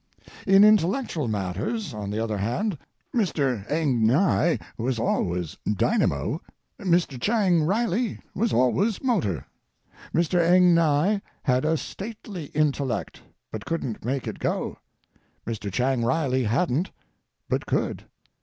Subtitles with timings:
[0.47, 2.75] In intellectual matters, on the other hand,
[3.15, 3.63] Mr.
[3.69, 6.41] Eng Nye was always dynamo,
[6.79, 7.21] Mr.
[7.21, 9.45] Chang Riley was always motor;
[10.11, 10.39] Mr.
[10.43, 14.79] Eng Nye had a stately intellect, but couldn't make it go;
[15.45, 15.71] Mr.
[15.71, 16.89] Chang Riley hadn't,
[17.47, 18.05] but could.